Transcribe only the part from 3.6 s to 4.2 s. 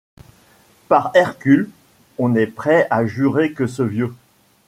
ce vieux